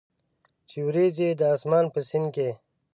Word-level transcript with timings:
چې 0.69 0.77
اوریځي 0.85 1.29
د 1.39 1.41
اسمان 1.55 1.85
په 1.93 1.99
سیند 2.09 2.27
کې، 2.35 2.49